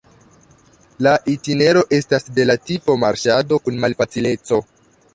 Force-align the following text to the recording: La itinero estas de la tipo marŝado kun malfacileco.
La 1.07 1.11
itinero 1.33 1.85
estas 1.99 2.27
de 2.39 2.49
la 2.51 2.57
tipo 2.73 2.99
marŝado 3.05 3.63
kun 3.67 3.83
malfacileco. 3.87 4.65